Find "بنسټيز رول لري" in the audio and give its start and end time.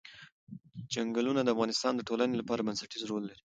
2.67-3.41